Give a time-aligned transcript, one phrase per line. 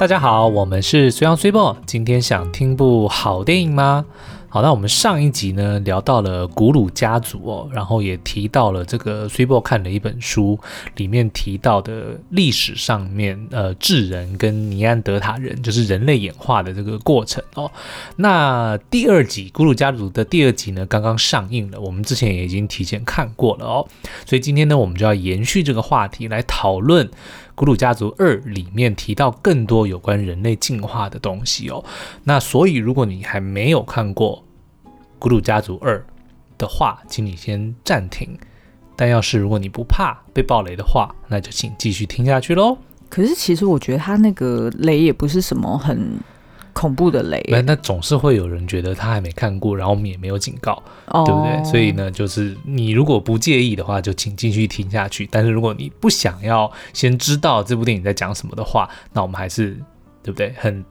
[0.00, 1.76] 大家好，我们是随阳随报。
[1.84, 4.06] 今天想听部好电影吗？
[4.48, 10.58] 好，那我们上一集呢聊到了古鲁家族哦，然后也提到了这个随报看了一本书，
[10.96, 17.70] 里面提到的历史上面呃智人跟尼安德塔人，就是人类演化的这个过程哦。
[18.16, 23.86] 那第二集古鲁家族的第二集呢刚刚上映了，我们之前也已经提前看过了哦，
[24.24, 27.06] 所以今天呢我们就要延续这个话题来讨论。
[27.54, 31.84] 《古鲁家族二》里面提到更多有关人类进化的东西哦，
[32.24, 34.44] 那所以如果你还没有看过
[35.18, 35.98] 《古鲁家族二》
[36.56, 38.38] 的话，请你先暂停。
[38.96, 42.76] 但要是如果你不怕被暴雷的话，那就请继续听下去喽。
[43.08, 46.18] 可是其实我觉得他那个雷也不是什么很。
[46.72, 51.64] 恐怖的雷，那那总是会有人觉得他还没看过，然后我们也没有警告，哦、对不对？
[51.64, 55.28] 所以呢，就是你如果不介意的话，就请继续听下去。
[55.30, 59.76] 但是如果你不想要先知道这部电影在讲什么的话，那我们还是
[60.22, 60.54] 对不对？
[60.58, 60.84] 很。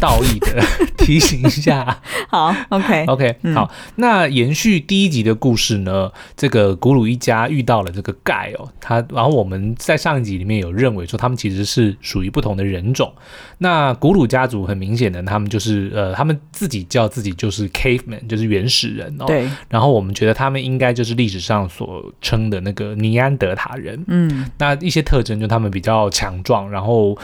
[0.00, 0.62] 道义的
[0.98, 3.70] 提醒一下，好，OK，OK，、okay, okay, 嗯、好。
[3.96, 6.10] 那延续第一集的故事呢？
[6.36, 13.12] 这个古鲁一家遇到了这个盖哦，他，然后我们在上一集里面有认为说他们其实是属于不同的人种。
[13.58, 19.24] 那古鲁家族很明显的，他们就是呃，他们自己叫自己就是 caveman，就是原始人哦。
[19.26, 19.48] 对。
[19.68, 24.02] 然后我们觉得他们应该就是历史上所称的那个尼安德塔人。
[24.08, 24.50] 嗯。
[24.58, 27.16] 那一些特征就他们比较强壮，然后。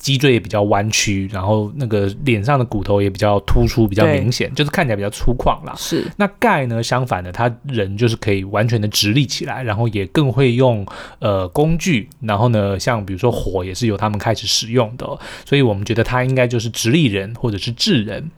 [0.00, 5.74] 脊椎也比较弯曲，然后那个脸上的骨头也比较突出，比较明显，就是看起来比较粗犷啦。
[5.76, 6.10] 是。
[6.16, 6.82] 那钙呢？
[6.82, 10.86] 相反的，他人就是可以完全的直立起来，然后也更会用
[11.18, 15.06] 呃工具，然后呢，像比如说火也是由他们开始使用的，
[15.44, 18.30] 所以我们觉得他应该就是直立人或者是智人。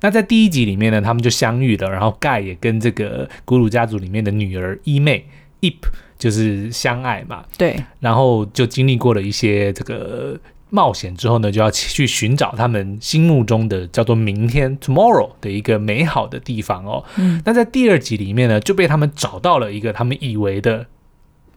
[0.00, 5.26] 那在第一集里面呢，他们就相遇了，然后盖也跟这个古鲁家族里面的女儿伊妹
[5.60, 5.76] Ip
[6.18, 7.44] 就是相爱嘛。
[7.58, 7.76] 对。
[8.00, 10.40] 然后就经历过了一些这个。
[10.74, 17.04] 冒险之后呢，就要去寻找他们心目中的叫做明天 （tomorrow） 的一个美好的地方哦。
[17.16, 20.86] 嗯，那在第二集里面呢，就被他们找到了一个他们以为的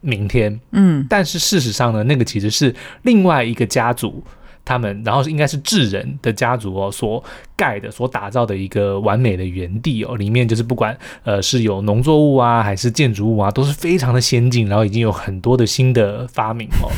[0.02, 0.60] 明天。
[0.72, 4.22] 嗯，但是事实上呢，那个其实是另外一个家族。
[4.66, 7.22] 他们，然后是应该是智人的家族哦，所
[7.56, 10.94] 盖的、所打造的一个完美的园地哦，里面就是不管
[11.24, 16.90] 呃是有农作物啊，还是建筑物啊，都是非常的先进，然后已经有很多的新的发明哦，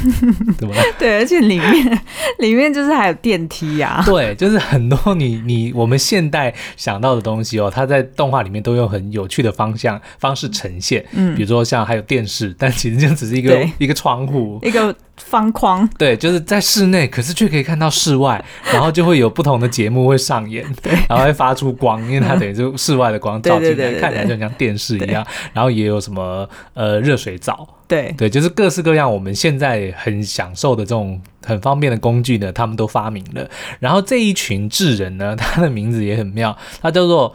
[0.59, 1.11] 对吧对？
[1.11, 2.01] 对，而且里面
[2.39, 14.95] 里面就是还有电梯呀、啊，对，就是很多你你我们现代想到的东西哦，它在动画里面都用很有趣的方向方式呈现，嗯，比如说像还有电视，但其实就只是一个一个窗户，一个。
[15.19, 15.85] 方框。
[15.99, 25.27] 对，就是在室内，可是却可以看到室外，然后就会有不同的节目会上演，对，然后会发出光，因为它等于就室外的光照进来，看起来就像电视一样。
[25.53, 33.49] 然后也有什么呃热水澡，对对，就是各式各样我们现在很享受的这种很方便的工具呢，他们都发明了。
[33.81, 37.35] 然后这一群智人呢，他的名字也很妙，他叫做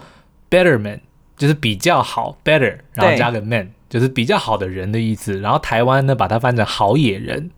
[0.50, 1.00] Betterman，
[1.38, 5.40] 就是比较好，Better，然后加个 Man，就是比较好的人的意思。
[5.40, 7.50] 然后台湾呢，把它翻成好野人。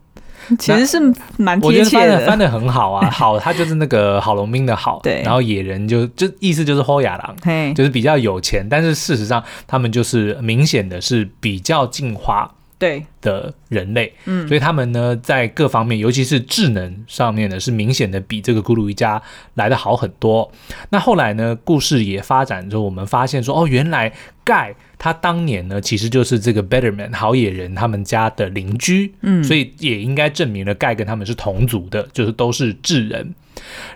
[0.58, 0.98] 其实是
[1.36, 3.08] 蛮贴切的，我觉得翻的很好啊。
[3.12, 5.22] 好，他就是那个郝龙斌的好，对。
[5.22, 12.52] 然后野人就就意思就是好野人，就是比较有钱，但是事实上他们就是明显的是比较进化。
[12.78, 19.22] 对的人类，嗯，所以他们呢，在各方面，尤其是智能上面呢，是明显的比这个咕噜一家
[19.54, 20.52] 来的好很多。
[20.90, 24.12] 那后来呢，故事也发展之后，我们发现说，哦，原来
[24.44, 33.34] 盖他当年呢，其实就是这个 Betterman 好野人他们家的邻居，嗯，所以也应该证明了盖跟他们是同族的，就是都是智人。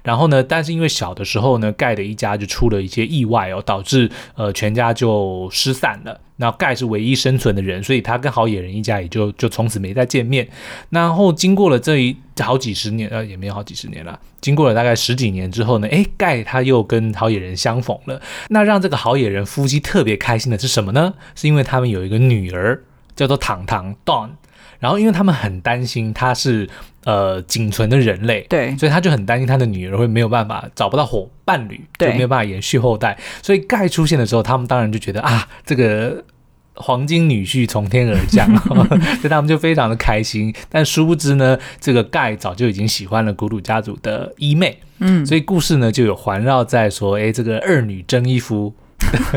[0.02, 6.20] 然后呢，但是因为小的时候呢，盖的一家就出了一些意外哦，导致呃全家就失散了。
[6.36, 10.48] 那盖是唯一生存的人，所以他跟好野人一家也就就从此没再见面。
[10.88, 18.18] 然后经过了这一好几十年，呃，也没有好几十年了，经过了大概十几年之后呢，诶，盖他又跟好野人相逢了。
[18.48, 21.12] 那让这个好野人夫妻特别开心的是什么呢？
[21.34, 22.82] 是因为他们有一个女儿
[23.14, 24.30] 叫做糖糖，Don。
[24.80, 26.68] 然后，因为他们很担心他是
[27.04, 33.16] 呃仅存的人类，对，所以他就很担心他的女儿会没有办法找不到伙伴侣，对，就没有办法延续后代。
[33.42, 36.24] 所以盖出现的时候，他们当然就觉得啊，这个
[36.74, 38.48] 黄金女婿从天而降，
[39.20, 40.52] 所以他们就非常的开心。
[40.70, 48.74] 但殊不知呢，这个盖早就已经喜欢了古鲁家族的一妹，嗯，所以故事呢就有环绕在说，哎，这个二女争一夫。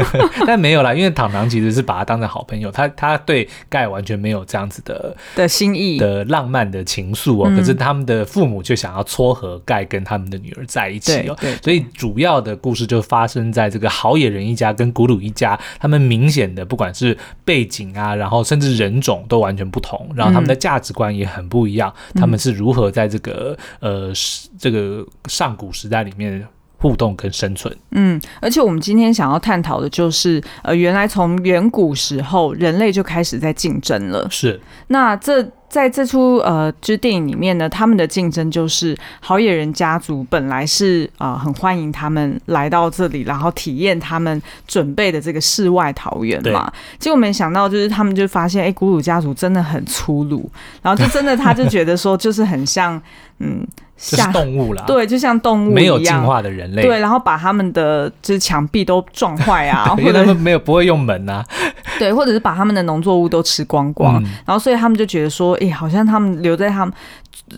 [0.46, 7.48] 但没有啦，因为螳螂其实是把他当成好朋友，他他对盖完全没有这样子的的心意的浪漫的情愫哦。
[7.50, 11.38] 嗯、可是他们的父母却想要撮合盖跟他们的女儿在一起哦。
[11.62, 21.94] 所以主要的故事就发生在这个好野人一家跟古鲁一家，他们明显的不管是背景啊，然后甚至人种都完全不同，然后他们的价值观也很不一样。
[22.14, 24.12] 嗯、他们是如何在这个呃
[24.58, 26.46] 这个上古时代里面
[26.84, 34.28] 互动跟生存，嗯，而且我们今天想要探讨的就是，呃，原来从远古时候人类就开始在竞争了。
[34.30, 46.70] 是，那这在这出呃，就是电影里面呢，他们的竞争就是好野人家族本来是啊、呃、很欢迎他们来到这里，然后体验他们准备的这个世外桃源嘛。
[47.00, 50.52] 结果没想到，就是他们就发现，哎、欸，古鲁家族真的很粗鲁，
[50.82, 53.02] 然后就真的他就觉得说，就是很像
[53.40, 53.66] 嗯。
[54.04, 61.44] 像动物啦， 对，就像动物一样，没有进化的人类，对，然后把他们的就是墙壁都撞坏啊， 因为他们没有不会用门啊，
[61.98, 66.94] 对，或者是把他们的农作物都吃光光，嗯、然后所以他们就觉得说，哎，好像他们留在他们。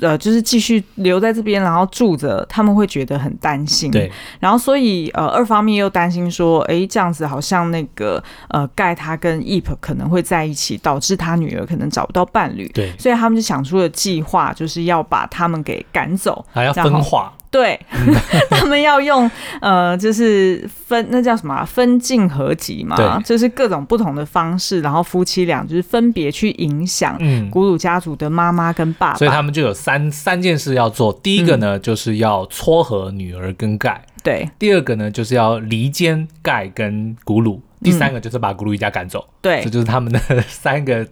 [0.01, 3.91] 呃，就是继续留在这边，然后住着，他们会觉得很担心。
[3.91, 12.67] 对，然后所以呃，二方面又担心说，哎，这样子好像那个呃，盖他跟 Ep 可能会在一起，导致他女儿可能找不到伴侣。
[12.69, 17.33] 对，所以他们就想出了计划，就是要把他们给赶走，还要分化。
[17.55, 17.79] 对，
[18.51, 19.31] 他们要用
[19.61, 27.17] 呃，就是分那叫什么、啊、分镜合集嘛，就是各种不同的方式，然后夫妻俩就是分别去影响
[27.49, 31.13] 古鲁家族的妈妈跟爸爸，所以他们就有三三件事要做。
[31.23, 39.25] 第一个呢，嗯、就是要撮合女儿跟盖；对，第二个呢，就是要离间盖跟古鲁；第三个就是把古鲁一家赶走。
[39.41, 40.19] 对，这就是他们的
[40.49, 41.07] 三个。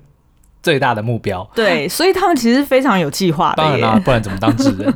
[0.64, 3.58] 最大的目标，对， 所以他们其实非常有计划的。
[3.58, 4.92] 当然啦，不然怎么当智人？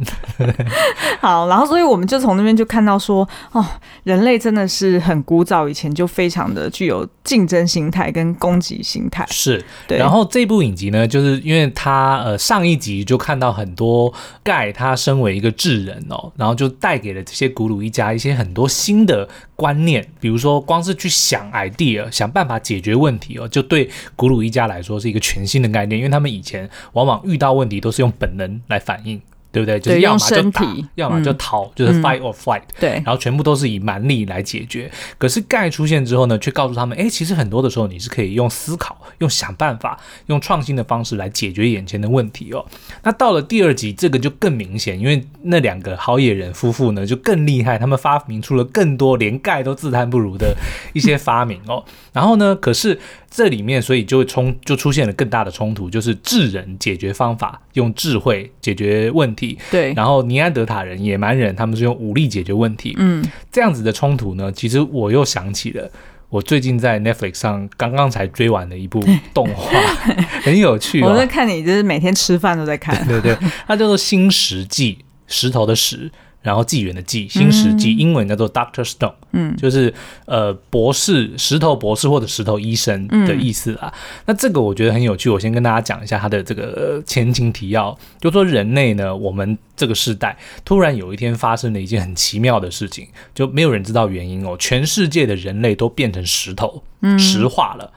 [1.20, 3.64] 好，然后所以我们就从那边就看到说，哦，
[4.04, 9.28] 人类真的是很古早以前就非常的具有竞争心态跟攻击心态。
[9.30, 9.98] 是，对。
[9.98, 29.22] 然后这部影集呢，就是因为他呃上一集就看到很多盖他身为一个智人哦，然后就带给了这些古鲁一家一些很多新的观念，比如说光是去想 idea，想办法解决问题哦，就对古鲁一家来说是一个全新的概念，因为他们以前往往遇到问题都是用本能来反应。
[29.50, 29.80] 对不对？
[29.80, 30.66] 就是要么就打，
[30.96, 32.76] 要么就逃，嗯、就是 fight or flight、嗯。
[32.80, 34.92] 对，然后全部都是以蛮力来解决。
[35.18, 42.64] 可是钙出现之后呢，却告诉他们：哎，其实很多的时候你是可以用思考、用想办法、用创新的方式来解决眼前的问题哦。
[43.02, 50.56] 那到了第二集，这个就更明显，因为那两个好野人夫妇呢就更厉害，他们发明出了更多连钙都自叹不如的
[50.94, 51.84] 一些发明哦。
[52.14, 59.58] 然后呢，可是这里面所以就会冲，就出现了更大的冲突，就是智人解决方法用智慧解决问题。
[59.70, 62.96] 对，然后尼安德塔人、野蛮人，他们是用武力解决问题。
[62.98, 65.92] 嗯，这样子的冲突呢，其实我又想起了
[66.30, 69.04] 我最近在 Netflix 上刚刚才追完的一部
[69.34, 69.72] 动画，
[70.44, 71.10] 很有趣哦。
[71.10, 72.96] 我在看你，就是每天吃饭都在看。
[73.08, 74.96] 对对对，它叫做《新石纪》，
[75.28, 76.12] 石头的石。
[76.42, 79.94] 然后纪元的纪，新石纪，英文叫做 Doctor Stone，嗯，就是
[80.26, 83.92] 呃博士，石头博士或者石头医生的意思啊。
[83.94, 87.98] 嗯、那这个我觉得很有趣，我先跟大家讲一下它的这个前情提要。
[88.22, 97.92] 就说人类呢，我们这个时代突然有一天发生了一件很奇妙的事情，就没有人知道原因哦，全世界的人类都变成石头，嗯，石化了。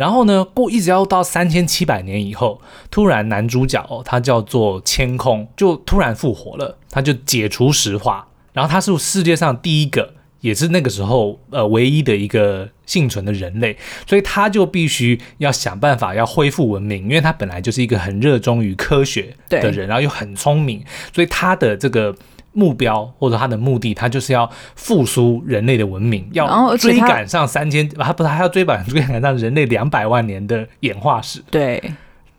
[0.00, 2.58] 然后呢，过一直要到三千七百年以后，
[2.90, 13.76] 突然男主角哦，他叫做千空，就突然复活了，他就解除石化，然后他是世界上第一个，也是那个时候呃唯一的一个幸存的人类，
[14.06, 20.82] 所以他就必须要想办法要恢复文明，因为他本来就是一个很热衷于科学的人，然后又很聪明，
[21.12, 22.16] 所以他的这个。
[22.52, 31.42] 目标或者他的目的，他就是要复苏人类的文明，要追赶上三千，他不是还要追赶追赶上人类两百万年的演化史。
[31.50, 31.92] 对，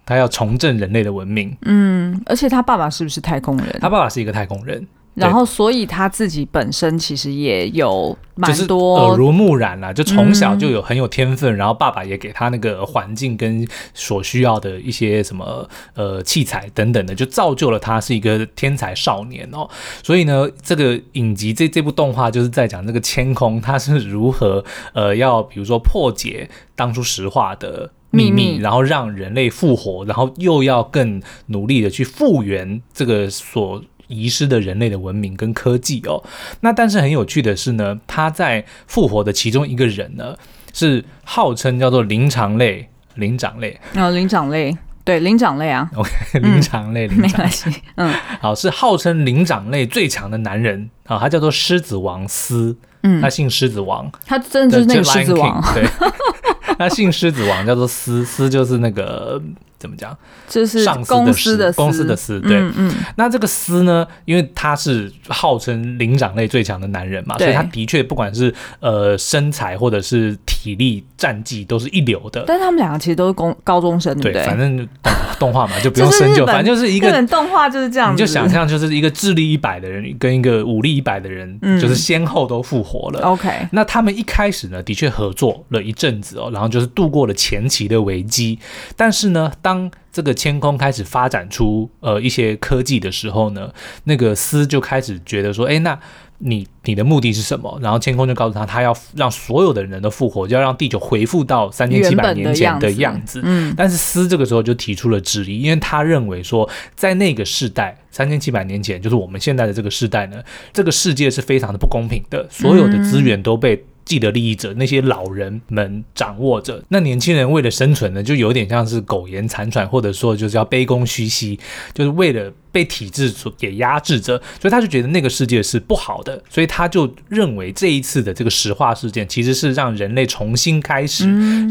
[0.06, 1.56] 他要重振人类的文明。
[1.62, 3.77] 嗯，而且他爸爸是不是太空人？
[3.80, 4.86] 他爸爸是一个太空人。
[5.13, 19.70] 然后，所以他自己本身其实也有蛮多耳濡目染啦，就从小就有很有天分，嗯、然后爸爸也给他那个环境跟所需要的一些什么呃器材等等的，就造就了他是一个天才少年哦。
[20.01, 24.63] 所以呢，这个影集这这部动画就是在讲这个千空他是如何
[24.94, 33.84] 呃要比如说破解当初石化的秘密然后让人类复活，然后又要更努力的去复原这个所。
[34.12, 36.24] 遗失的人类的文明跟科技哦，
[36.60, 40.36] 那但是很有趣的是呢，他在复活的其中一个人呢，
[40.74, 43.80] 是号称叫做灵长类灵长类。
[43.96, 44.77] 哦，灵长类。
[45.03, 47.51] 对灵长类啊，OK 灵长类灵长类，
[47.96, 55.84] 嗯，好是号称灵长类最强的男人啊，他叫做狮子王斯嗯，他姓狮子王，他真的就是那个狮子王，对，
[56.77, 59.41] 他姓狮子王，叫做斯，斯就是那个。
[59.81, 60.15] 怎么讲？
[60.47, 72.43] 就是公司的司公司的司，对，嗯，嗯，那这个司呢，因为他是号称灵长类最强的男人嘛，所以他的确不管是呃身材或者是体力、战绩都是一流的。
[72.45, 83.21] 但是他们两个其实都是公高中生，对，对，反正动 动画嘛就不用深究，反正就是一个动画就是这样，你就想象就是一个智力一百的人跟一个武力一百的人，就是先后都复活了。
[83.21, 88.59] OK，那他们一开始呢，的确合作了一阵子哦，然后就是度过了前期的危机，
[88.95, 93.73] 但是呢，当当这个千空开始发展出呃一些科技的时候呢，
[94.03, 95.97] 那个司就开始觉得说，哎，那
[96.39, 97.79] 你你的目的是什么？
[97.81, 103.39] 然后千空就告诉他，他要让所有的人都复活，就要让地球恢复到三千七百年前的样子。
[103.45, 113.85] 嗯，但是司这个时候就提出了质疑，因为他认为说，在那个世代，三千七百年前，就是我们现在的这个世代呢，这个世界是非常的不公平的，所有的资源都被。
[114.12, 121.58] 既得利益者那些老人们掌握着，那年轻人为了生存呢，就有点像是苟延残喘，或者说就是要卑躬屈膝，
[121.94, 131.24] 就是为了被体制所给压制着，所以他就觉得那个世界是不好的，所以他就认为这一次的这个石化事件其实是让人类重新开始、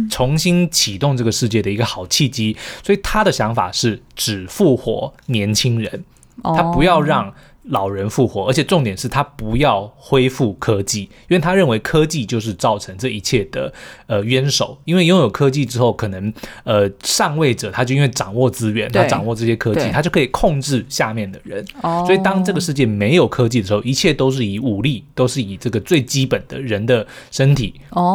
[0.09, 6.03] 重新启动这个世界的一个好契机，所以他的想法是只复活年轻人，
[6.43, 7.35] 他不要让。
[7.65, 13.73] 老人复活，而且重点是他不要恢复科技，因为他认为科技就是造成这一切的
[14.07, 14.79] 呃冤首。
[14.87, 16.33] 因为拥有科技之后，可能
[16.65, 21.65] 呃上位者他就因为掌握资源，他掌握这些科技，他就可以控制下面的人。
[22.07, 27.75] 所以当这个世界没有科技的时候，一切都是以武力，都是以这个最基本的人的身体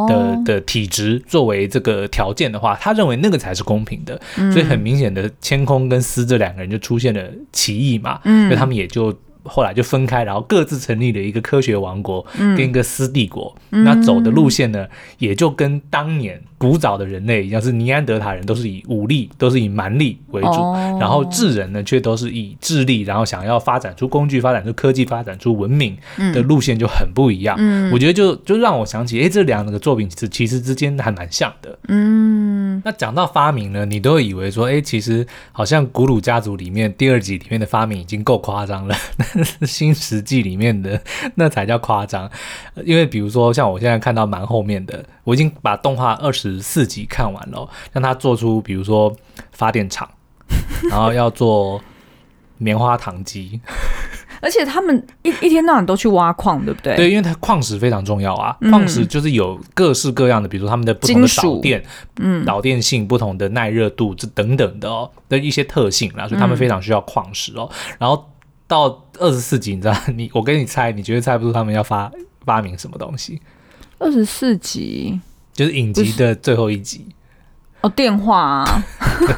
[0.10, 4.20] 的的体质作为这个条件的话，他认为那个才是公平的。
[4.52, 7.22] 所以很明显的，千空跟司这两个人就出现了
[7.52, 9.16] 歧义嘛，所以他们也就。
[9.46, 13.56] 后来就分开，然后各自成立了一个科学王国，跟一个私帝国。
[13.72, 14.88] 嗯、那走的路线呢，
[15.18, 25.98] 也就跟当年古早的人类一样，是尼安德塔人都是以武力，都是以蛮力为主，哦、然后智人呢却都是以智力，然后想要发展出工具、发展出科技、发展出文明
[26.34, 27.56] 的路线就很不一样。
[27.60, 31.78] 嗯、我觉得就就让我想起，哎，这两个作品其实其实之间还蛮像的。
[31.88, 38.96] 嗯，那讲到发明呢，你都会以为说，哎，其实好像古鲁家族里面第二集里面的发明已经够夸张了。
[39.66, 41.02] 新石纪里面的
[41.36, 42.30] 那才叫夸张，
[42.84, 49.16] 因为比如说像我现在看到蛮后面的，我已经把动画二十四集看完了，让他做出比如说
[49.52, 50.10] 发电厂，
[50.90, 51.82] 然后要做
[52.58, 53.60] 棉花糖机，
[54.42, 56.96] 而且他们一一天到晚都去挖矿，对不对？
[56.96, 61.84] 对，因为它矿石非常重要啊，矿石就是有各式各样的，比如说他们的不同的导电，
[62.20, 68.30] 嗯，导电性、不同的耐热度这等等的哦的一些特性啦，所以他们非常需要矿石哦，然后。
[68.68, 69.96] 到二十四集，你知道？
[70.16, 72.12] 你我跟你猜，你绝对猜不出他们要发
[72.46, 73.42] 发明什么东西。
[73.98, 75.20] 二十四集
[75.54, 77.08] 就是影集的最后一集。
[77.82, 78.84] 哦，电话啊。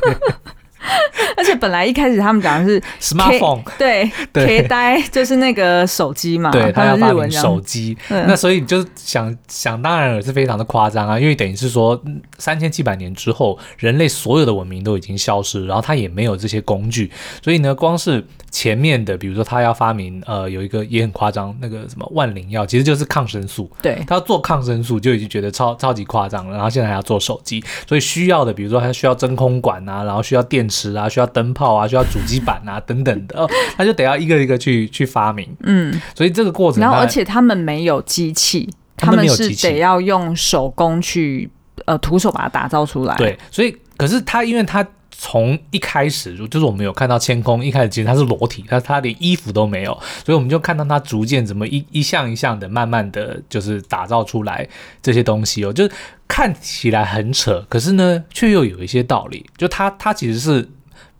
[1.35, 7.97] 而且本来一开始他们讲的是 smartphone，对对， 呆就是那个手机嘛，对，他要发明手机。
[8.09, 12.01] 那所以就想想当然也是非常的夸张啊，因为等于是说
[12.37, 17.11] 三千七百年之后，人类所有的文明都已经消失，然后他也没有这些工具，
[17.43, 35.47] 所以呢，光是前面的，比如说他要发明呃有一个也很夸张，那个什么万灵药，其实就是抗生素，对，他要做抗生素就已经觉得超超级夸张了，然后现在还要做手机，所以需要的比如说他需要真空管啊，然后需要电池啊，需要灯泡啊，需要主机板啊 等等的，哦，他就得要一个一个去去发明。
[35.63, 41.49] 嗯，所以这个过程，然后而且他们没有机器，他们是得要用手工去
[41.85, 43.15] 呃徒手把它打造出来。
[43.15, 44.85] 对，所以可是他因为他
[45.19, 49.91] 从一开始就是我们有看到千空一开始其实他是裸体，他他连衣服都没有，
[50.23, 54.67] 所以我们就看到他逐渐怎么一一项一项的慢慢的就是打造出来
[55.01, 55.91] 这些东西哦，就是
[56.27, 60.69] 看起来很扯，可是呢却又有一些道理，就他他其实是。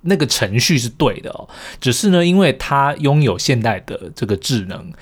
[0.02, 1.50] 那个程序是对的哦，
[1.82, 4.94] 只是呢，因为他拥有现代的这个智能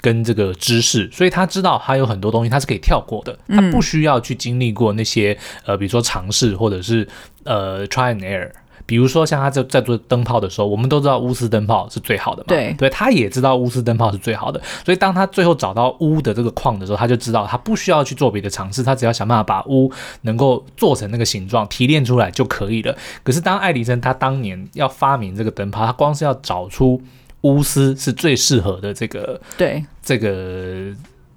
[0.00, 7.06] 跟这个知识，所以他知道他有很多东西他是可以跳过的，他不需要去经历过那些呃，比如说尝试或者是
[7.44, 8.50] 呃 try and error。
[8.86, 12.46] 比如说，像他在在做灯泡的时候，我们都知道钨丝灯泡是最好的嘛。
[12.48, 14.60] 对，对，他也知道钨丝灯泡是最好的。
[14.84, 19.90] 所以，当他最后找到钨的这个矿的时候，他就知道他不需要去做别的尝试，他只要想办法把钨
[20.22, 22.92] 能够做成那个形状，提炼出来就可以了。
[23.22, 27.00] 可是，当爱迪生他当年要发明这个灯泡，他光是要找出
[27.42, 30.94] 鎢丝是最适合的这个对这个。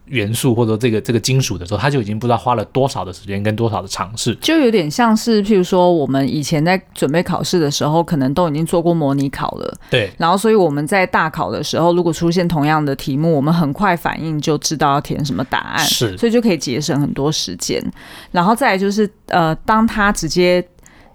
[0.07, 17.81] 元素或者这个这个金属的时候，他就已经不知道花了多少的时间跟多少的尝试，就有点像是譬如说我们以前在准备考试的时候，可能都已经做过模拟考了，对，然后所以我们在大考的时候，如果出现同样的题目，我们很快反应就知道要填什么答案，是，所以就可以节省很多时间。
[18.29, 20.63] 然后再来就是呃，当他直接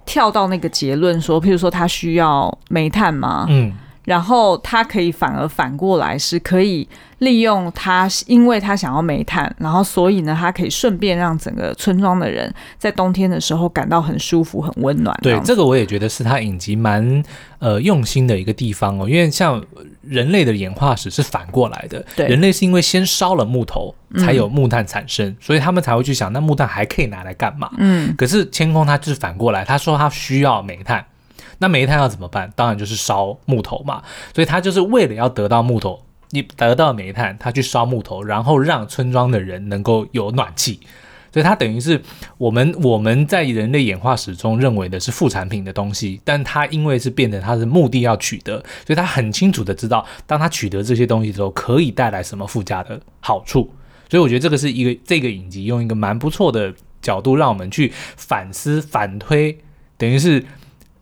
[0.07, 3.47] 跳到那个结论说，譬如说他需要煤炭吗？
[3.51, 3.71] 嗯。
[4.09, 6.89] 然后他可以反而反过来是可以
[7.19, 15.15] 利用他，因为他想要煤炭，然后所以呢，他可以顺便让整个村庄的人在冬天的时候感到很舒服、很温暖。
[15.21, 17.23] 对，这个我也觉得是他影集蛮
[17.59, 19.63] 呃用心的一个地方哦，因为像
[20.01, 27.71] 人类的演化史是反过来的，对，人类是因为先烧了木头才有木炭产生，嗯，所以他们才会去想，那木炭还可以拿来干嘛？
[27.77, 31.05] 嗯，可是天空他就是反过来，他说他需要煤炭。
[31.59, 32.53] 那煤炭要怎么办？
[32.57, 34.03] 当然就是烧木头嘛。
[34.35, 40.81] 所以他就是为了要得到木头，你得到煤炭，他去烧木头，然后让村庄的人能够有暖气。
[41.31, 42.01] 所以它等于是
[42.39, 53.71] 我们我们在人类演化史中认为的是副产品的东西，但它因为是变成它的目的要取得，所以他很清楚的知道，当他取得这些东西之后，可以带来什么附加的好处。
[54.09, 56.73] 所以我觉得这个是一个这个影集用一个蛮不错的
[57.03, 59.59] 角度，让我们去反思反推，
[59.99, 60.43] 等于是。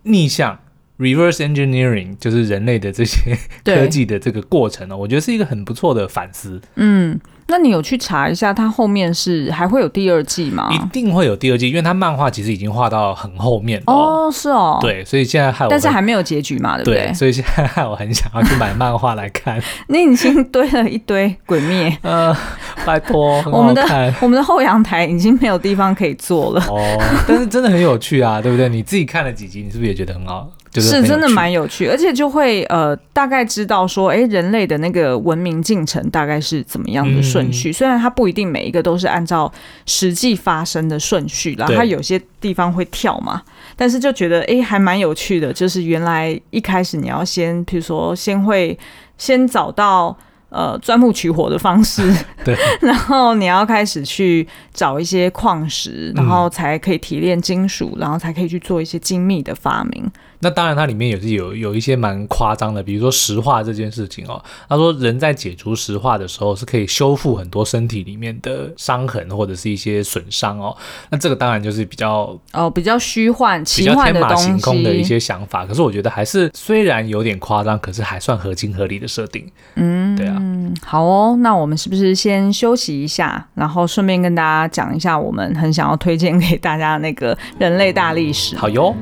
[0.07, 0.59] 逆向
[0.99, 6.61] reverse engineering 就是人类的这些 科技的这个过程呢，我觉得是一个很不错的反思。
[6.77, 7.21] 嗯。
[7.49, 10.69] 那你有去查一下，它后面是还会有第二季吗？
[10.73, 14.31] 一定会有第二季，因为它漫画其实已经画到很后面了哦。
[14.33, 17.07] 是哦，对，所以现在还有，但是还没有结局嘛，对不对？
[17.07, 19.63] 对，所以现在害我很想要去买漫画来看。
[19.89, 22.37] 你已经堆了一堆鬼灭， 呃，
[22.85, 23.83] 拜托，我们的
[24.21, 27.01] 我们的后阳台已经没有地方可以坐了哦。
[27.29, 28.69] 但是真的很有趣啊，对不对？
[28.69, 30.51] 你自己看了几集，你是不是也觉得很好？
[30.81, 37.73] 是真的蛮有趣，而且就会呃大概知道说，哎，人类的那个文明进程大概是怎么样的顺序。
[37.73, 39.53] 虽然它不一定每一个都是按照
[39.87, 43.43] 实际发生的顺序，然后它有些地方会跳嘛，
[43.77, 45.53] 但是就觉得哎还蛮有趣的。
[45.53, 48.79] 就是原来一开始你要先，比如说先会
[49.19, 50.17] 先找到。
[50.49, 52.01] 呃，钻木取火的方式，
[52.45, 60.09] 对，然后你要开始去找一些矿石，然后才可以提炼金属，然后才可以去做一些精密的发明。
[60.41, 64.43] 那当然，它里面也是有有一些蛮夸张的，比如说石化这件事情哦。
[64.69, 70.77] 他说，人在解除石化的时候，是可以修复很多身体里面的伤痕或者是一些损伤哦。
[71.11, 75.65] 那这个当然就是比较哦，比较虚幻、奇幻的东西，比较天马行空的一些想法。
[75.65, 79.51] 可是我觉得还是虽然有点夸张，可是还算合情合理的设定。
[79.77, 80.37] 嗯，对啊。
[80.39, 88.57] 嗯，好哦，那我们是不是先休息一下，然后顺便跟大家讲一下我们很想要推荐给大家的那个人类大历史？
[88.57, 88.95] 好哟。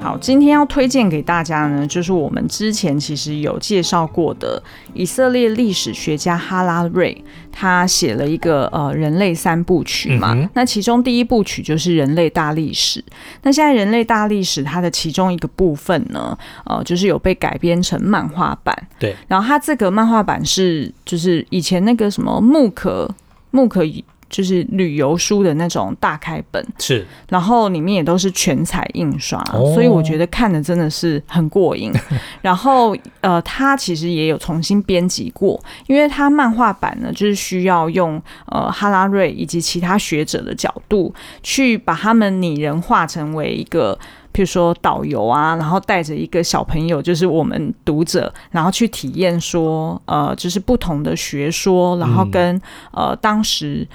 [0.00, 4.62] 好，今天要推荐给大家呢，就是我们之前其实有介绍过的
[4.94, 10.32] 以色列历史学家哈拉瑞，他写了一个呃人类三部曲嘛。
[10.34, 13.04] 嗯、那其中第一部曲就是人类大历史。
[13.42, 18.74] 那现在人类大历史它的其中一个部分呢，呃，就是有被改编成漫画版。
[19.00, 19.14] 对。
[19.26, 23.12] 然后它这个漫画版是就是以前那个什么木可
[23.50, 24.04] 木可以。
[24.28, 31.92] 就是旅游书的那种大开本，是，然后里面也都是全彩印刷，哦、所以我觉得看的真的是很过瘾。
[32.42, 43.98] 然后，呃，他其实也有重新编辑过，因为他漫画版呢，就是需要用呃哈拉瑞以及其他学者的角度去把他们拟人化成为一个，
[44.32, 52.54] 譬如说导游啊，然后带着一个小朋友，就是我们读者，然后去体验说，呃，就是不同的学说，然后跟、
[52.92, 53.88] 嗯、呃当时。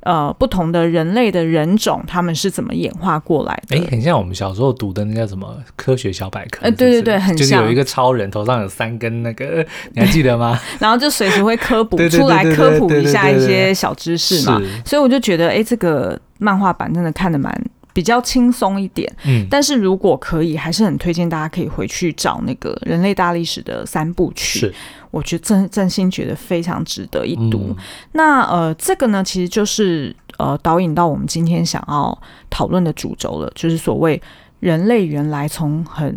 [0.00, 3.76] 呃，不同的人类的人种，他们是怎么演化过来的？
[3.76, 6.60] 哎、欸，很像我们小时候读的那叫什么《科学小百科》。
[6.62, 7.36] 哎、欸，对对对，很像。
[7.36, 10.58] 就是有一个超人头上有三根那个，你还记得吗？
[10.78, 14.62] 然后就随时会科普出来，科普一下一些小知识嘛。
[14.84, 17.52] 所以我就觉得，哎、欸，这个漫画版真的看得蛮。
[17.98, 24.74] 比较轻松一点，嗯，但是如果可以，还是很推荐大家可以回去找那个人类大历史的三部曲，是，
[25.10, 27.58] 我觉得真真心觉得非常值得一读。
[27.70, 27.76] 嗯、
[28.12, 32.16] 那呃，这个呢，其实就是呃导引到我们今天想要
[32.48, 34.22] 讨论的主轴了，就是所谓
[34.60, 36.16] 人类原来从很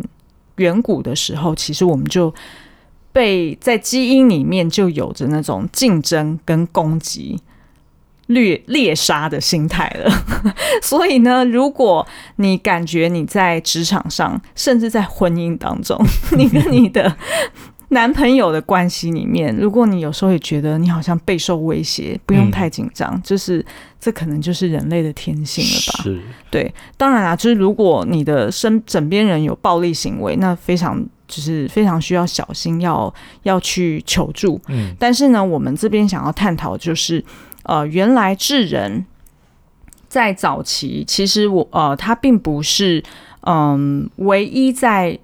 [0.58, 2.32] 远古的时候，其实我们就
[3.12, 7.40] 被在基因里面就有着那种竞争跟攻击。
[8.32, 10.10] 猎猎杀的心态了，
[10.82, 15.98] 所以呢，如果你感觉你在职场上，甚至在婚姻当中，
[16.36, 17.14] 你跟你的
[17.88, 23.64] 男朋友的关系里面，如果你有时候也觉得你好像备受威胁，不用太紧张，嗯、就是
[24.00, 26.02] 这可能就是人类的天性了吧？
[26.02, 31.04] 是，对，当然啦，就是如果你的身枕边人有暴力行为，那非常。
[31.28, 32.92] 就是非常需要小心要，
[33.44, 34.60] 要要去求助。
[34.68, 37.24] 嗯，但是呢，我们这边想要探讨就是，
[37.64, 39.04] 呃，原来智人
[40.08, 43.02] 在早期其实我呃，他并不是
[43.42, 45.18] 嗯、呃、唯一在。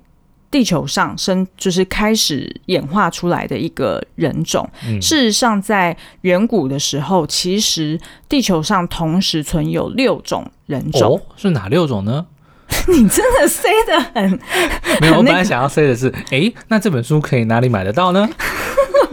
[0.51, 4.66] 地球上生就是开始演化出来的一个人种。
[4.87, 11.16] 嗯、事实上，在远古的时候，其实地球上同时存有六种人种。
[11.16, 12.24] 哦，是哪六种呢？
[12.88, 14.40] 你真的塞的很。
[15.03, 18.27] 没有，我本来想要塞的是，哎，那这本书可以哪里买得到呢？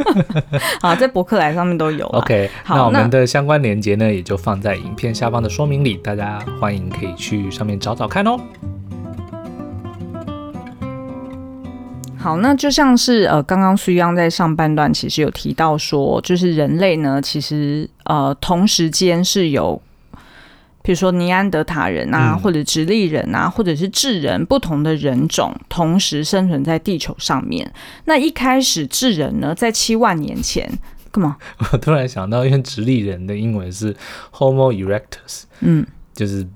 [0.81, 2.05] 好，在博客来上面都有。
[2.08, 8.39] OK，好，那我们的相关链接呢，也就放在影片下方的说明里，大家欢迎可以去上面找找看哦。
[12.17, 19.79] 好，那就像是呃，刚刚苏央在上半段其实有提到说，就是人类呢，其实呃，同时间是有，
[20.86, 27.69] 比如说尼安德塔人啊，嗯、或者直立人啊，或者是智人，不同的人种同时生存在地球上面。
[28.06, 30.71] 那一开始智人呢，在七万年前
[31.12, 31.38] 干嘛？
[31.71, 33.91] 我突然想到，因为直立人的英文是
[34.32, 36.48] Homo erectus，嗯，就是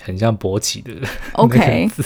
[0.00, 0.92] 很像勃起的
[1.32, 1.90] OK。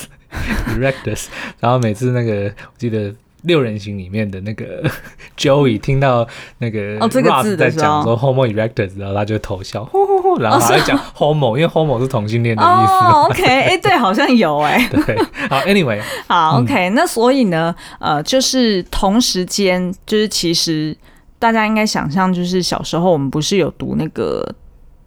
[0.76, 1.28] Erectus，
[1.58, 3.10] 然后每次那个我记得
[3.48, 4.88] 六人行里面的那个
[5.36, 6.24] Joey 听到
[6.58, 12.92] 那个 Ross 在讲说 Homo erectus，然后他就偷笑，呼呼呼，然后还讲 Homo，因为 Homo 是同性恋的意思。
[12.92, 14.86] 哦，OK，哎，对，好像有哎。
[14.92, 20.96] 对，好，Anyway， 好，OK，那所以呢，呃，就是同时间，就是其实
[21.40, 24.54] 大家应该想象，就是小时候我们不是有读那个。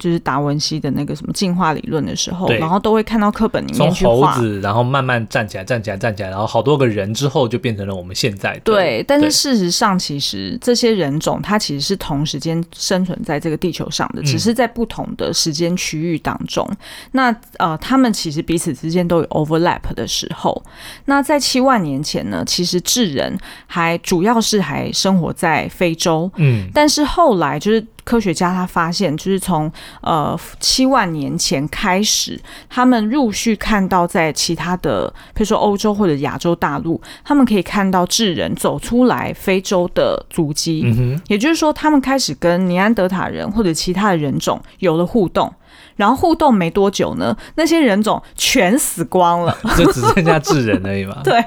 [0.02, 8.60] 就是达文西的那个什么进化理论的时候，然后都会看到课本里面去画，从猴子，然后慢慢站起来，站起来，站起来，然后好多个人之后就变成了我们现在的。
[8.64, 16.66] 对，但是事实上，其实这些人种它其实是同时间生存在这个地球上的，只是在不同的时间区域当中。
[16.68, 16.76] 嗯、
[17.12, 20.60] 那呃，他们其实彼此之间都有 overlap 的时候。
[21.04, 23.38] 那在七万年前呢，其实智人
[23.68, 27.86] 还主要是还生活在非洲，嗯，但是后来就是。
[28.04, 40.82] 科学家他发现，就是从呃七万年前开始，他们陆续看到在其他的，比如说欧洲或者亚洲大陆，他们可以看到智人走出来非洲的足迹。
[40.84, 45.52] 嗯哼，也就是说，他们开始跟尼安德塔人或者其他的人种有了互动。
[45.96, 51.18] 然后互动没多久呢，那些人种全死光了， 就只剩下智人而已嘛。
[51.24, 51.42] 对，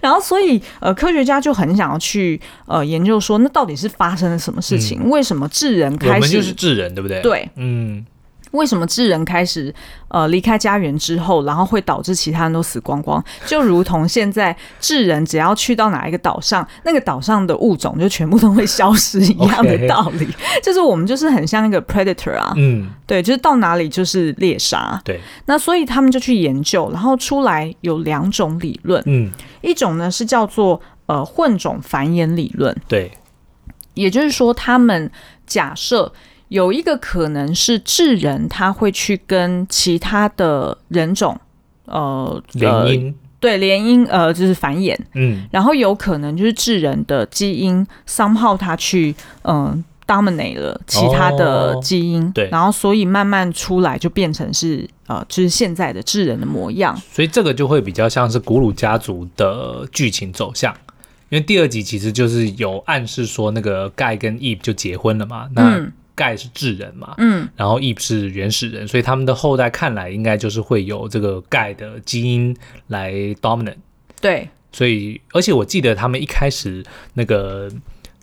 [0.00, 5.00] 然后所以呃，科学家就很想要去呃研究说，那到底是发生了什么事情？
[5.02, 6.14] 嗯、为什么智人开始？
[6.14, 7.20] 我们就是智人，对不对？
[7.20, 8.04] 对，嗯。
[8.54, 9.74] 为什么智人开始
[10.08, 13.22] 呃离开家园之后，然后会导致其他人都死光光？
[13.46, 20.28] 就如同现在智人只要去到哪一个岛上，那个岛上的物种就全部都会消失一样的 道理。
[20.62, 25.00] 就是我们就是很像一个 predator 啊，嗯，对，就是到哪里就是猎杀。
[25.04, 29.30] 对，那所以他们就去研究，然后出来有两种理论，嗯，
[29.62, 33.10] 一种呢是叫做呃混种繁衍理论，对，
[33.94, 35.10] 也就是说他们
[35.44, 36.12] 假设。
[36.54, 41.36] 有一个可能是智人，他会去跟其他的人种，
[41.86, 49.12] 呃，联姻，对，联姻，呃，就是繁衍，嗯，然后有可能就是智人的基因 somehow 他去，
[49.42, 60.72] 嗯、呃，dominate 了其他的基因，哦、对，然后所以慢慢出来就变成是，呃，就是现在的智人的模样，所以这个就会比较像是古鲁家族的剧情走向，
[61.30, 65.84] 因为第二集其实就是有暗示说那个盖跟 Eve 就结婚了嘛，那。
[66.14, 73.78] 嗯盖是智人嘛，嗯，然后 Eve 是原始人，所以他们的后代看来应该就是会有这个盖的基因来 dominant。
[74.20, 77.68] 对，所以而且我记得他们一开始那个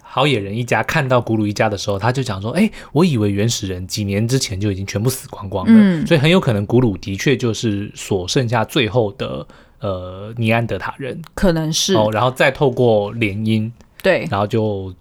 [0.01, 9.45] 好野人一家看到古鲁一家的时候，他就讲说：“哎，我以为原始人几年之前就已经全部死光光了，嗯，所以很有可能古鲁的确就是所剩下最后的
[9.79, 11.93] 呃尼安德塔人，可能是。
[11.95, 13.69] 哦，然后再透过联姻，
[14.01, 14.93] 对，然后就。”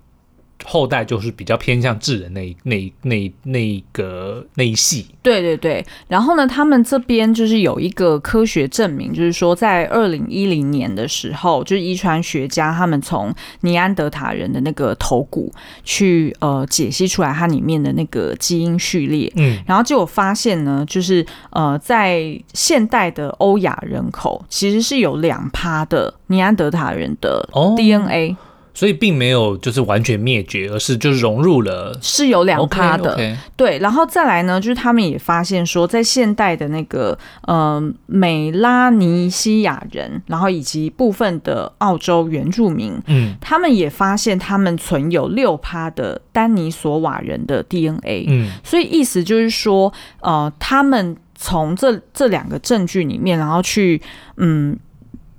[0.64, 5.84] 后代就是比较偏向智人那一那一那一那一个那一系，对对对。
[6.08, 15.52] 然后呢，他们这边就是有一个科学证明，就是说在二零一零年的时候，就是遗传学家他们从尼安德塔人的那个头骨
[15.84, 28.32] 去呃解析出来它里面的那个基因序列，嗯，然后结果发现呢，就是呃在现代的欧亚人口其实是有两趴的尼安德塔人的 DNA。
[28.34, 28.36] 哦
[28.80, 33.36] 所以并没有就是完全灭绝，而是就融入了，是有两趴的，okay, okay.
[33.54, 54.00] 对，然后再来呢，就是他们也发现说，在现代的那个呃美拉尼西亚人，然后以及部分的澳洲原住民，嗯，他们也发现他们存有六趴的丹尼索瓦人的 DNA，嗯，所以意思就是说，呃，他们从这这两个证据里面，然后去
[54.38, 54.78] 嗯。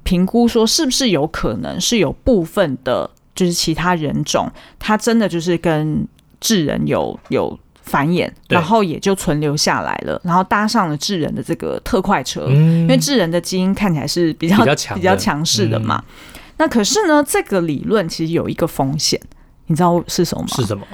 [0.04, 6.08] 评估说是不是有可能是有部分的，就是其他人种，他真的就是跟
[6.39, 16.04] 智人有有繁衍，然后也就存留下来了，然后搭上了智人的这个特快车，嗯、因为智人的基因看起来是比较比较强比较强势的嘛。
[16.08, 19.20] 嗯、那可是呢，这个理论其实有一个风险，
[19.67, 20.50] 你知道是什么吗？
[20.56, 20.86] 是什么？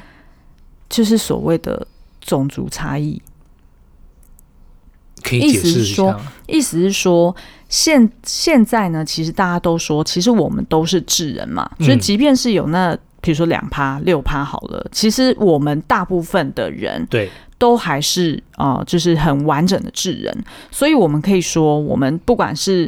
[0.90, 1.86] 就是所谓的
[2.22, 3.22] 种族差异。
[5.28, 5.72] 可以解释一下。
[5.74, 7.36] 意思是说，意思是说，
[7.68, 17.30] 现现在呢，其实大家都说，其实我们都是智人嘛，所以即便是有那，比如说两趴、六趴好了，其实我们大部分的人对。
[17.60, 20.32] 都还是呃，就是很完整的智人，
[20.70, 22.88] 所以我们可以说，我们不管是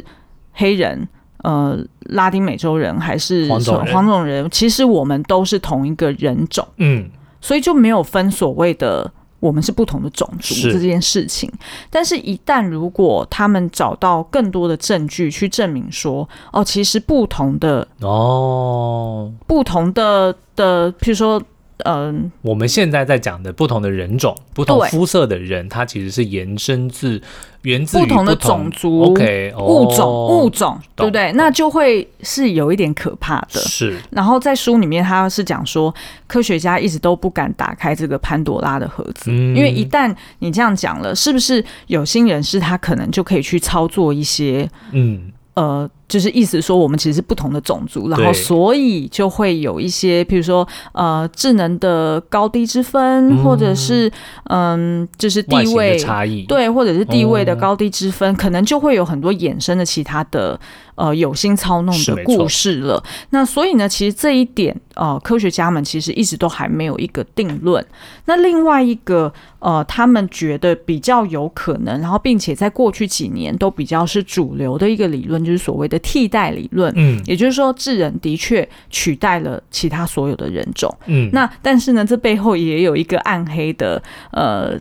[0.52, 1.08] 黑人、
[1.42, 9.12] 呃，拉丁美洲人还是黄种人，黄种人，其实我们都是同一个人种，嗯，所以就没有分所谓的。
[9.40, 11.50] 我们是不同的种族这件事情，
[11.90, 21.42] 但是，一旦如果他们找到更多的证据去证明说，哦，其实不同的哦，不同的的，譬如说。
[21.84, 27.20] 嗯，我们现在在讲的不同的人种、不同肤色的人，他其实是延伸自
[27.62, 31.32] 源自于不同的种族、OK 物种、物种，对不对？
[31.32, 33.60] 那就会是有一点可怕的。
[33.60, 33.98] 是。
[34.10, 35.94] 然后在书里面，他是讲说，
[36.26, 45.30] 科学家一直都不敢打开这个潘多拉的盒子，因为一旦你这样讲了，是不是有心人士他可能就可以去操作一些嗯。
[45.54, 54.10] 呃，就是意思说，我们其实是不同的种族，然后所以就会有一些，譬如说，呃，智能的高低之分，嗯、或者是
[54.50, 60.58] 嗯，就是地位差异，对，或者是地位的高低之分，嗯、可能就会有很多衍生的其他的。
[60.96, 63.02] 呃，有心操弄的故事了。
[63.30, 67.82] 那所以呢，其实这一点，呃，科学家们其实一直都还没有一个定论。
[68.26, 76.92] 那另外一个，呃，他们觉得比较有可能，然后并且在过去几年都比较是主流的一个理论，就是所谓的替代理论。
[76.96, 80.94] 嗯，也就是说，智人的确取代了其他所有的人种。
[81.06, 84.78] 嗯，那但是呢，这背后也有一个暗黑的，呃。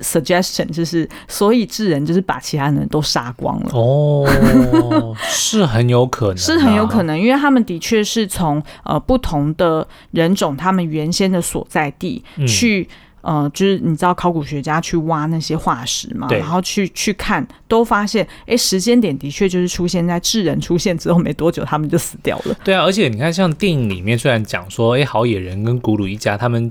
[0.00, 22.54] Suggestion 就是，所以智人就是把其他人都杀光了哦，是很有可能，是很有可能，因为他们的确是从呃不同的人种，他们原先的所在地去、嗯、呃，就是你知道考古学家去挖那些化石嘛，然后去去看，都发现，哎、欸，时间点的确就是出现在智人出现之后没多久，他们就死掉了。
[22.62, 26.70] 对啊，而且你看，像电影里面虽然讲说，哎、欸，好野人跟古鲁一家他们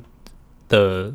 [0.69, 1.11] 的。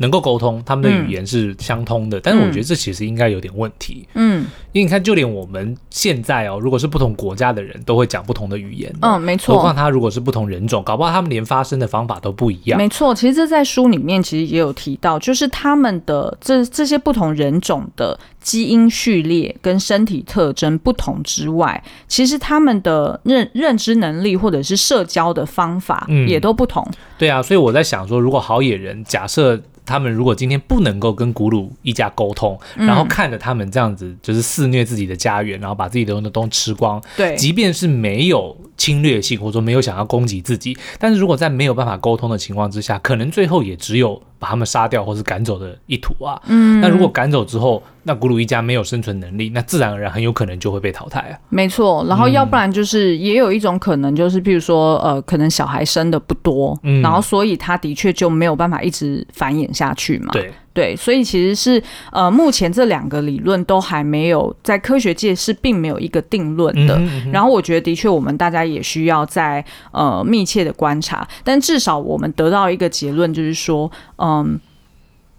[0.00, 4.08] 能够沟通，他们的语言是相通的，嗯、但是我觉得这其实应该有点问题。
[4.14, 8.90] 嗯，因为你看，就连我们现在哦，如果是不同国家的人都会讲不同的语言。
[9.02, 9.54] 嗯，没错。
[9.54, 12.78] 何况他如果是不同人种，搞不好他们连发声的方法都不一样。
[12.78, 26.82] 没错，其实这在书里面其实也有提到，就是他们的这这些不同人种的基因序列跟身体特征不同之外，其实他们的认认知能力或者是社交的方法也都不同。
[26.88, 29.60] 嗯、对啊，所以我在想说，如果好野人假设。
[29.90, 44.22] 他们如果今天不能够跟古鲁一家沟通，然后看着他们这样子就是肆虐自己的家园，然后把自己的东西都吃光，对，即便是没有侵略性或者说没有想要攻击自己，但是如果在没有办法沟通的情况之下，可能最后也只有。
[44.40, 51.38] 把他们杀掉或是赶走的意图啊，嗯，那如果赶走之后，那古鲁一家没有生存能力，那自然而然很有可能就会被淘汰啊。
[51.50, 60.30] 没错，然后要不然就是也有一种可能，就是譬如说，呃，可能小孩生的不多，嗯，然后所以他的确就没有办法一直繁衍下去嘛。
[60.32, 60.50] 对。
[60.72, 66.94] 对，所以其实是呃，目前这两个理论都还没有在科学界是并没有一个定论的。
[66.96, 67.32] 嗯嗯。
[67.32, 71.26] 然后我觉得的确，我们大家也需要在呃密切的观察。
[71.42, 74.60] 但至少我们得到一个结论，就是说，嗯，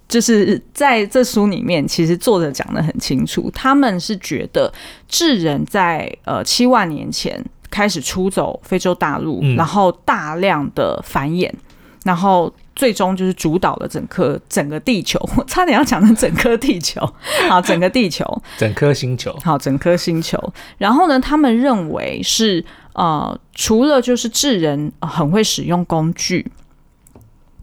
[0.10, 4.72] 就是在这书里面，其实作者讲的很清楚，他们是觉得
[5.08, 11.50] 智人在呃七万年前开始出走非洲大陆，嗯、然后大量的繁衍，
[12.04, 12.54] 然后。
[12.82, 17.00] 最终就是主导了整颗整个地球，我 差点要讲成整颗地球，
[17.48, 18.26] 好，整个地球，
[18.58, 20.36] 整颗星球，好，整颗星球。
[20.80, 26.52] 然后呢，他们认为是呃，除了就是智人很会使用工具。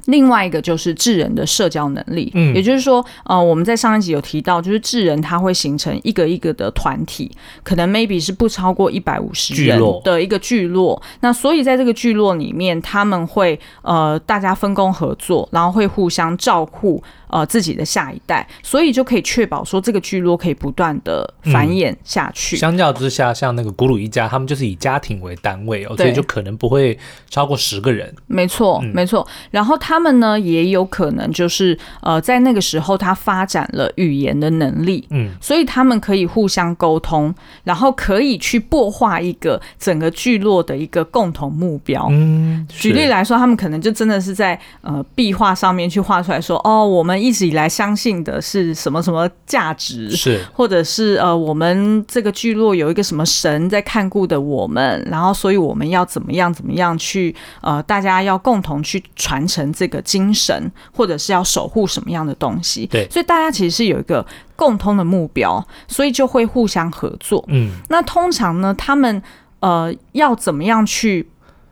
[0.09, 7.31] 另外一个就是智人的社交能力，嗯，也就是说，呃，我们在上一集有提到，就是智人他会形成一个一个的团体，
[7.63, 11.01] 可能 maybe 是不超过一百五十人的一个聚落。
[11.21, 22.57] 那所以在这个聚落里面，他们会呃大家分工合作，然后会互相照顾呃自己的下一代，所以就可以确保说这个聚落可以不断的繁衍下去。
[22.57, 26.99] 嗯、相较之下，像那个古鲁一家，他们就是以家庭为单位哦，所以就可能不会
[27.31, 28.15] 超过十个人。
[28.27, 29.27] 没错，没错。
[29.51, 42.09] 然后他们呢，也有可能就是呃，在那个时候他发展了语言的能力，嗯，所以他们可以互相沟通，然后可以去擘画一个整个聚落的一个共同目标。
[42.11, 62.87] 嗯，举例来说，他们可能就真的是在呃壁画上面去画出来说，哦，我们一直以来相信的是什么什么价值，是，或者是呃我们这个聚落有一个什么神在看顾的我们，然后所以我们要怎么样怎么样去呃大家要共同去传承这个精神，或者是要守护什么样的东西。
[62.87, 64.25] 对，所以大家其实是有一个
[64.57, 67.45] 共通的目标，所以就会互相合作。
[67.49, 69.23] 嗯，那通常呢，他们
[69.61, 71.29] 呃要怎么样去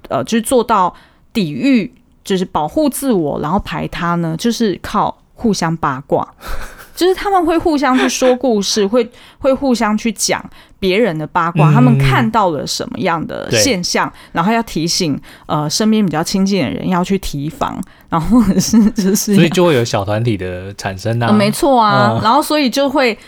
[0.09, 0.95] 呃就是做到
[1.33, 1.93] 抵御，
[2.25, 4.37] 就是保护自我，然后排他呢？
[4.39, 6.29] 就是靠互相八卦。
[6.97, 9.07] 就是他们会互相去说故事，会
[9.39, 10.43] 会互相去讲
[10.79, 23.19] 别人的八卦，他们看到了什么样的现象，然后要提醒呃身边比较亲近的人要去提防， 然后或者是就是，所以就会有小团体的产生啊，没错啊，然后所以就会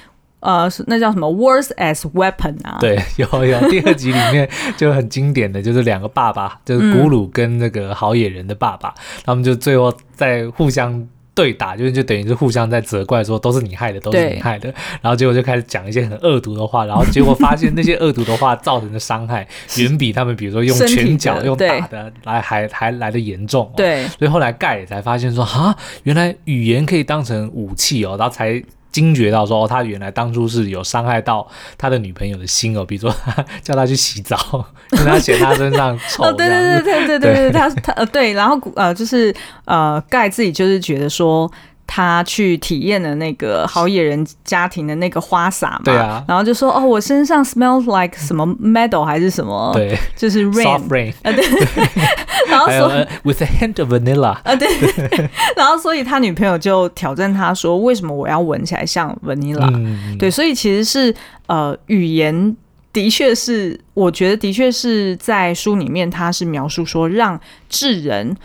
[0.40, 8.94] 呃那叫什么 words as weapon 啊，对， 有有第二集里面就很经典的就是两个爸爸，就是古鲁跟那个好野人的爸爸，
[9.26, 11.06] 他们就最后在互相。
[11.38, 19.46] 对打就是就等于是互相在责怪说都是你害的，都是你害的，然后结果就开始讲一些很恶毒的话，然后结果发现那些恶毒的话造成的伤害
[19.78, 23.74] 远比他们比如说用拳脚用打的来还还来的严重哦。
[23.76, 28.60] 对，所以后来盖也才发现说啊，原来语言可以当成武器哦，然后才。
[28.90, 31.46] 惊觉到说哦，他原来当初是有伤害到
[31.76, 34.36] 他的女朋友的心哦，比如说他叫他去洗澡，
[34.90, 36.24] 跟他嫌他身上臭。
[36.24, 41.50] 哦，对对对对对对对，他他呃对，然后呃就是呃盖自己就是觉得说。
[41.90, 51.42] 他去体验了那个好野人家庭的那个花洒嘛，对啊，然后就说哦，我身上 smells like 什么 meadow 还是什么，对，就是 rain，, rain 啊对，
[52.46, 52.88] 然后说
[53.24, 54.68] with a hint of vanilla 啊对，
[55.56, 61.14] 然后所以他女朋友就挑战他说，为什么我要闻起来像 vanilla？、嗯、对，所以其实是
[61.46, 62.54] 呃语言
[62.92, 68.36] 的确是，我觉得的确是在书里面他是描述说让智人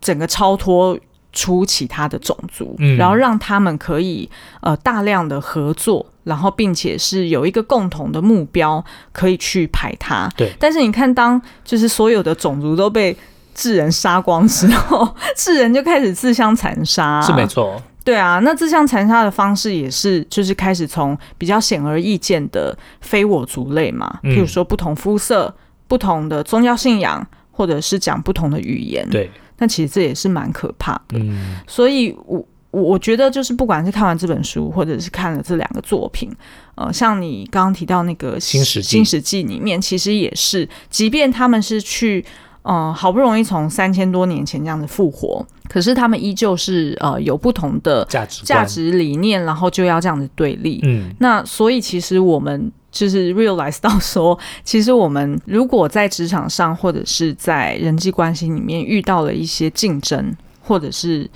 [0.00, 0.98] 整个超脱。
[1.32, 4.28] 出其他的种族，然后让他们可以
[4.60, 10.28] 呃大量的合作，然后并且是有一个共同的目标可以去排他。
[10.36, 13.16] 对，但是你看，当就是所有的种族都被
[13.54, 17.20] 智人杀光之后， 智人就开始自相残杀。
[17.22, 25.54] 是没错，对啊，那自相残杀的方式也是就是开始从比较显而易见的非我族类嘛，譬如说不同肤色、
[25.88, 29.08] 不同的宗教信仰，或者是讲不同的语言。
[29.08, 29.30] 对。
[29.62, 36.28] 那其实这也是蛮可怕的，嗯，所以我我觉得就是不管是看完这本书，或者是看了这两个作品，
[36.74, 42.24] 呃，像你刚刚提到那个《新史新史记》里面，其实也是，即便他们是去，
[42.62, 52.72] 呃，好不容易从三千多年前这样子复活，可是他们依旧是呃有不同的价值价值理念，然后就要这样子对立，嗯，那所以其实我们。
[52.92, 61.26] 就是 realize 到说，其实我们如果在职场上或者是在人际关系里面遇到了一些竞争或者是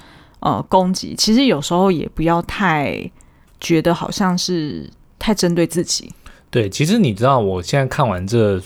[0.41, 3.11] 呃攻击，其实有时候也不要太
[3.59, 4.87] 觉得好像是
[5.19, 6.13] 太针对自己。
[6.51, 8.61] 对，其实你知道，我现在看完这。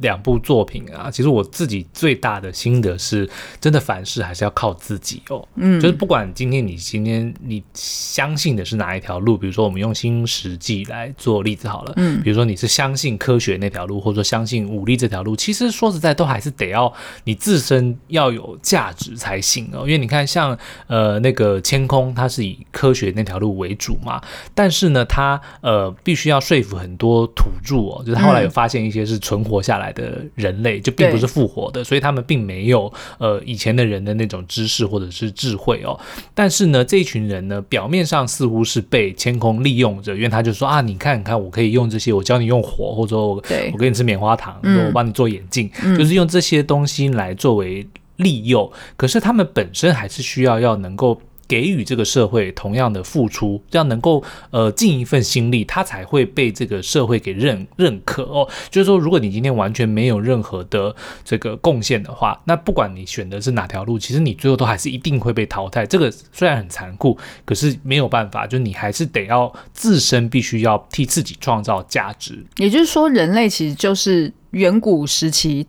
[0.00, 3.28] 两部作品啊，其实我自己最大的心得是，
[3.60, 5.46] 真的凡事还是要靠自己哦。
[5.56, 16.92] 嗯，就是不管今天你今天你相信的是哪一条路，比如说我们用新实际来做例子好了，嗯，比如说你是相信科学那条路，或者说相信武力这条路，其实说实在都还是得要
[17.24, 19.80] 你自身要有价值才行哦。
[19.80, 24.22] 因为你看像，像呃那个千空，它是以科学那条路为主嘛，
[24.54, 29.87] 但是呢，它呃必须要说服很多土著哦，就是后来有发现一些是存活下来。
[29.92, 35.98] 的人类就并不是复活的，所以他们并没有呃以前的人的那种知识或者是智慧哦。
[36.34, 48.70] 但是呢，这一群人呢，表面上似乎是被千空利用着，因为他就说啊，你看，你看，我可以用这些，我教你用火，或者说我我给你吃棉花糖，嗯、我帮你做眼镜，嗯、就是用这些东西来作为利诱。
[48.96, 51.20] 可是他们本身还是需要要能够。
[51.48, 58.46] 给予这个社会同样的付出，这样能够呃尽一份心力，他才会被这个社会给认认可哦。
[58.70, 65.86] 就是说，如果你今天完全没有任何的这个贡献的话，那不管你选的是哪条路，其实你最后都还是一定会被淘汰。
[65.86, 72.44] 这个虽然很残酷，可是没有办法，就你还是得要自身必须要替自己创造价值。
[72.58, 75.66] 也就是说，人类其实就是远古时期。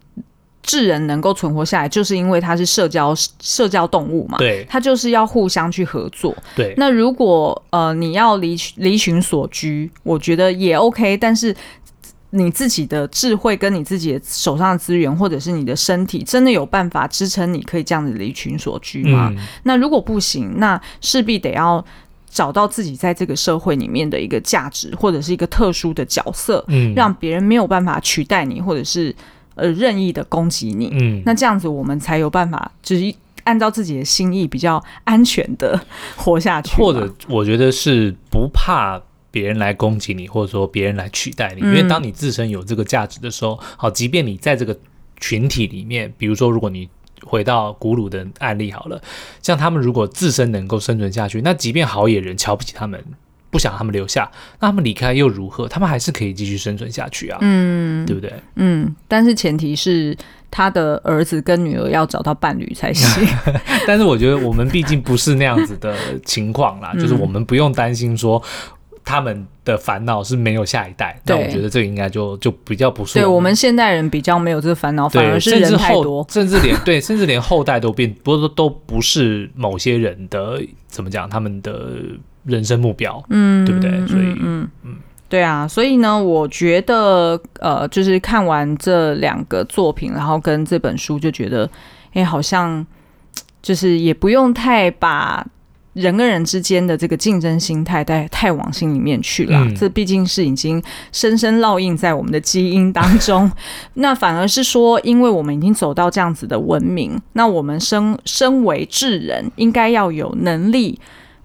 [0.70, 6.36] 智人能够存活下来，就是因为它是社交社交动物嘛，对，它就是要互相去合作。
[6.56, 11.56] 对，那如果呃你要离离群所居，我觉得也 OK，但是。
[12.32, 19.34] 你自己的智慧跟你自己的手上的资源，或者是你的身体，真的有办法支撑你可以这样子离群所居吗？
[19.36, 19.44] 嗯。
[19.64, 21.84] 那如果不行，那势必得要
[22.30, 29.12] 找到自己在这个社会里面的一个价值，或者是一个特殊的角色，嗯，让别人没有办法取代你，或者是
[29.60, 30.90] 呃任意的攻击你。
[30.94, 35.80] 嗯，那这样子我们才有办法，就是按照自己的心意比较安全的
[36.16, 36.76] 活下去。
[36.76, 39.02] 或者我觉得是不怕。
[39.32, 44.76] 别人来攻击你，或者说别人来取代你，因为当你自身有这个价值的时候，嗯、好，即便你在这个
[45.20, 46.90] 群体里面，比如说，如果你
[47.22, 49.00] 回到古鲁的案例好了，
[49.44, 53.00] 像他们如果自身能够生存下去，那即便好野人瞧不起他们，
[53.50, 54.30] 不想他们留下，
[54.60, 55.68] 那他们离开又如何？
[55.68, 58.32] 他们还是可以继续生存下去啊，嗯，对不对？
[58.56, 60.16] 嗯，但是前提是
[60.52, 63.28] 他的儿子跟女儿要找到伴侣才行。
[63.88, 65.96] 但是我觉得我们毕竟不是那样子的
[66.26, 68.42] 情况啦， 就是我们不用担心说。
[69.02, 73.16] 他们的烦恼是没有下一代，那我觉得这个应该就就比较不是。
[73.16, 81.96] 对我们现代人比较没有这个烦恼，反而是人太多， 甚至连对，甚至连后代都变，不是都不是某些人的怎么讲，他们的
[82.44, 83.92] 人生目标，嗯，对不对？
[84.08, 84.96] 所以，嗯嗯，嗯，
[85.28, 91.70] 对啊，所以呢，我觉得呃，就是看完这两个作品，然后跟这本书，就觉得，
[92.14, 92.86] 哎，好像
[93.62, 95.46] 就是也不用太把。
[95.94, 99.60] 人跟人之间的这个竞争心态，带太往心里面去了。
[99.60, 100.82] 嗯，这毕竟是已经
[101.12, 103.52] 深深烙印在我们的基因当中。
[103.96, 110.98] 那反而是说，因为我们已经走到这样子的文明，那我们身身为智人，应该要有能力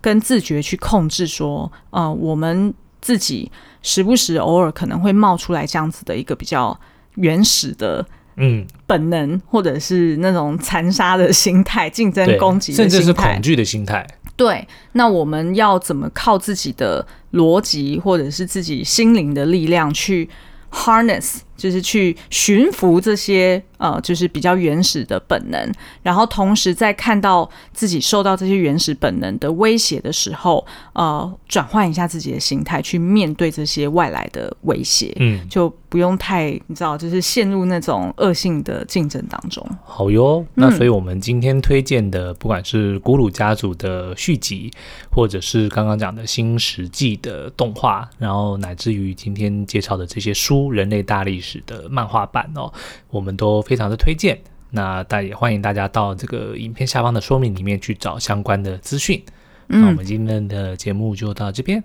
[0.05, 3.51] 跟自觉去控制，说，呃，我们自己
[3.81, 6.79] 时不时偶尔可能会冒出来这样子的一个比较
[7.15, 8.05] 原始的。
[8.37, 14.05] 嗯，本能或者是那种残杀的心态、竞争攻击甚至是恐惧的心态。
[14.35, 20.29] 对，那我们要怎么靠自己的逻辑或者是自己心灵的力量去
[20.73, 39.67] harness，就是去驯服这些呃，就是比较原始的本能，然后同时在看到自己受到这些原始本能的威胁的时候，呃，转换一下自己的心态，去面对这些外来的威胁，嗯，就不用太你知道，就是陷入那种恶性的竞争当中。
[39.85, 44.71] 好哟，那所以我们今天推荐的，不管是古鲁家族的续集，
[45.11, 52.72] 或者是刚刚讲的新石纪的动画，然后乃至于今天介绍的这些书，《人类大历史》的漫画版哦，
[53.11, 54.38] 我们都非常的推荐。
[54.70, 59.22] 那大也欢迎大家到这个影片下方的说明里面去找相关的资讯。
[59.68, 61.84] 嗯，那我们今天的节目就到这边。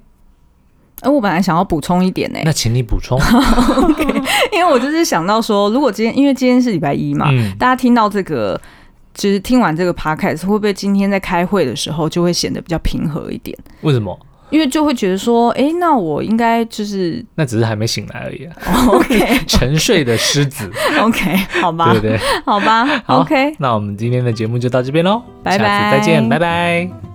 [1.02, 3.20] 哎，我本来想要补充一点呢，那请你补充。
[3.22, 4.16] okay,
[4.52, 8.60] 因为我就是想到说，如果今天因为今天是礼拜一嘛，嗯，大家听到这个，
[9.14, 13.56] 就是听完这个 podcast，会不会今天在开会的时候就会显得比较平和一点？
[13.82, 14.20] 为什么？
[14.50, 18.56] 因为就会觉得说，哎，那我应该就是那只是还没醒来而已啊。
[18.88, 20.70] OK， 沉睡的狮子。
[21.02, 22.20] OK，好吧，对不对？
[22.46, 22.86] 好吧。
[23.06, 27.09] 好 OK，那我们今天的节目就到这边喽，拜拜，下次再见，拜拜。